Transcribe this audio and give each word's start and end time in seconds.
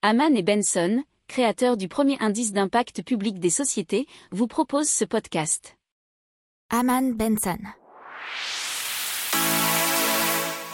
Haman 0.00 0.36
et 0.36 0.44
Benson, 0.44 1.02
créateurs 1.26 1.76
du 1.76 1.88
premier 1.88 2.16
indice 2.20 2.52
d'impact 2.52 3.02
public 3.02 3.40
des 3.40 3.50
sociétés, 3.50 4.06
vous 4.30 4.46
proposent 4.46 4.88
ce 4.88 5.04
podcast. 5.04 5.76
Haman 6.70 7.14
Benson. 7.14 7.58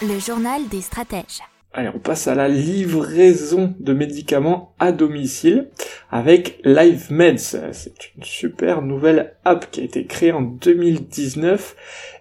Le 0.02 0.18
journal 0.18 0.68
des 0.68 0.82
stratèges. 0.82 1.40
Allez, 1.72 1.88
on 1.94 2.00
passe 2.00 2.28
à 2.28 2.34
la 2.34 2.48
livraison 2.48 3.74
de 3.80 3.94
médicaments 3.94 4.74
à 4.78 4.92
domicile 4.92 5.70
avec 6.10 6.60
LiveMeds. 6.62 7.72
C'est 7.72 8.14
une 8.14 8.24
super 8.24 8.82
nouvelle 8.82 9.38
app 9.46 9.70
qui 9.70 9.80
a 9.80 9.84
été 9.84 10.04
créée 10.04 10.32
en 10.32 10.42
2019 10.42 11.76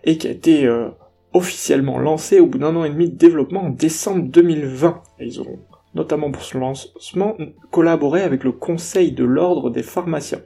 et 0.06 0.18
qui 0.18 0.28
a 0.30 0.32
été 0.32 0.66
euh, 0.68 0.88
officiellement 1.34 2.00
lancée 2.00 2.40
au 2.40 2.48
bout 2.48 2.60
d'un 2.60 2.78
an 2.78 2.86
et 2.86 2.90
demi 2.90 3.10
de 3.10 3.18
développement 3.18 3.64
en 3.64 3.72
décembre 3.72 4.24
2020. 4.30 5.04
ils 5.20 5.42
ont 5.42 5.60
notamment 5.96 6.32
pour 6.32 6.44
ce 6.44 6.58
lancement 6.58 7.38
collaboré 7.72 8.22
avec 8.22 8.44
le 8.44 8.52
Conseil 8.52 9.12
de 9.12 9.24
l'Ordre 9.24 9.70
des 9.70 9.84
pharmaciens. 9.84 10.42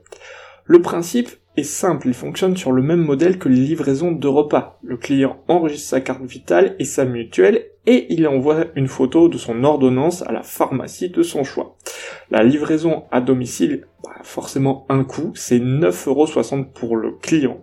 Le 0.65 0.81
principe 0.81 1.29
est 1.55 1.63
simple, 1.63 2.07
il 2.07 2.13
fonctionne 2.13 2.57
sur 2.57 2.71
le 2.71 2.81
même 2.81 3.03
modèle 3.03 3.39
que 3.39 3.49
les 3.49 3.55
livraisons 3.55 4.11
de 4.11 4.27
repas. 4.27 4.79
Le 4.83 4.97
client 4.97 5.41
enregistre 5.47 5.89
sa 5.89 6.01
carte 6.01 6.23
vitale 6.23 6.75
et 6.79 6.85
sa 6.85 7.05
mutuelle 7.05 7.71
et 7.87 8.13
il 8.13 8.27
envoie 8.27 8.65
une 8.75 8.89
photo 8.89 9.29
de 9.29 9.37
son 9.37 9.63
ordonnance 9.63 10.21
à 10.21 10.31
la 10.33 10.43
pharmacie 10.43 11.09
de 11.09 11.23
son 11.23 11.43
choix. 11.43 11.77
La 12.29 12.43
livraison 12.43 13.05
à 13.11 13.21
domicile, 13.21 13.87
bah, 14.03 14.11
forcément 14.23 14.85
un 14.89 15.05
coût, 15.05 15.31
c'est 15.35 15.59
9,60€ 15.59 16.65
pour 16.73 16.97
le 16.97 17.13
client. 17.13 17.61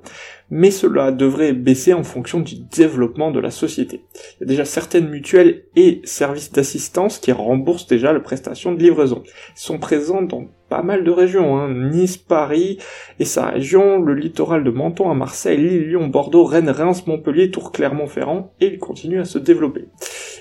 Mais 0.51 0.71
cela 0.71 1.13
devrait 1.13 1.53
baisser 1.53 1.93
en 1.93 2.05
fonction 2.05 2.41
du 2.41 2.57
développement 2.57 3.31
de 3.31 3.41
la 3.41 3.51
société. 3.51 4.05
Il 4.15 4.41
y 4.41 4.45
a 4.45 4.47
déjà 4.47 4.65
certaines 4.65 5.09
mutuelles 5.09 5.65
et 5.77 6.01
services 6.05 6.53
d'assistance 6.53 7.19
qui 7.19 7.33
remboursent 7.33 7.87
déjà 7.87 8.13
la 8.13 8.21
prestation 8.21 8.73
de 8.73 8.81
livraison. 8.81 9.23
Ils 9.27 9.61
sont 9.61 9.79
présents 9.79 10.23
dans 10.23 10.47
pas 10.69 10.83
mal 10.83 11.05
de 11.05 11.11
régions, 11.11 11.57
hein. 11.57 11.69
Nice, 11.69 12.17
Paris 12.17 12.79
et 13.19 13.25
sa 13.25 13.47
région, 13.47 14.01
le 14.01 14.15
littoral 14.15 14.65
de 14.65 14.71
Menton 14.71 15.11
à 15.11 15.15
Marseille, 15.15 15.59
Lille, 15.59 15.89
Lyon, 15.89 16.09
Bordeaux, 16.09 16.45
Rennes, 16.45 16.71
Reims, 16.71 17.07
Montpellier, 17.07 17.51
Tours, 17.51 17.71
Clermont-Ferrand, 17.71 18.53
et 18.61 18.67
ils 18.67 18.79
continuent 18.79 19.21
à 19.21 19.25
se 19.25 19.39
développer. 19.39 19.85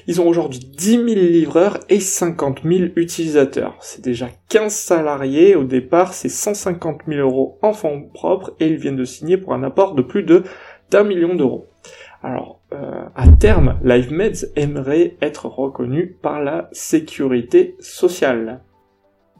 Ils 0.07 0.21
ont 0.21 0.27
aujourd'hui 0.27 0.59
10 0.59 0.91
000 0.91 1.05
livreurs 1.05 1.79
et 1.89 1.99
50 1.99 2.61
000 2.63 2.91
utilisateurs. 2.95 3.77
C'est 3.81 4.03
déjà 4.03 4.27
15 4.49 4.73
salariés, 4.73 5.55
au 5.55 5.63
départ 5.63 6.13
c'est 6.13 6.29
150 6.29 7.01
000 7.07 7.19
euros 7.19 7.57
en 7.61 7.73
fonds 7.73 8.09
propres, 8.13 8.53
et 8.59 8.67
ils 8.67 8.77
viennent 8.77 8.95
de 8.95 9.05
signer 9.05 9.37
pour 9.37 9.53
un 9.53 9.63
apport 9.63 9.95
de 9.95 10.01
plus 10.01 10.23
de 10.23 10.43
d'un 10.91 11.03
million 11.03 11.33
d'euros. 11.33 11.67
Alors, 12.21 12.61
euh, 12.71 13.03
à 13.15 13.27
terme, 13.27 13.79
LiveMeds 13.83 14.45
aimerait 14.55 15.17
être 15.21 15.47
reconnu 15.47 16.15
par 16.21 16.41
la 16.41 16.69
sécurité 16.71 17.75
sociale. 17.79 18.61